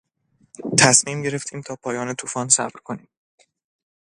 [0.79, 3.07] تصمیم گرفتیم تا پایان توفان صبر کنیم.